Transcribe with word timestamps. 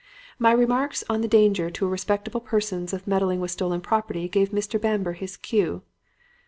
"My 0.39 0.51
remarks 0.51 1.03
on 1.11 1.21
the 1.21 1.27
danger 1.27 1.69
to 1.69 1.87
respectable 1.87 2.39
persons 2.41 2.91
of 2.91 3.05
meddling 3.05 3.39
with 3.39 3.51
stolen 3.51 3.81
property 3.81 4.27
gave 4.27 4.49
Mr. 4.49 4.81
Bamber 4.81 5.13
his 5.13 5.37
cue. 5.37 5.83